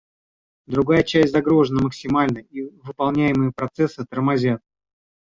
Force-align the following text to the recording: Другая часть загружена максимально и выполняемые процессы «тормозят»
Другая 0.65 1.03
часть 1.03 1.31
загружена 1.31 1.83
максимально 1.83 2.39
и 2.39 2.63
выполняемые 2.79 3.51
процессы 3.55 4.03
«тормозят» 4.09 4.59